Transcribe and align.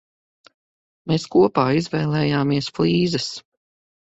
Mēs 1.11 1.27
kopā 1.35 1.65
izvēlējāmies 1.81 2.73
flīzes. 2.79 3.29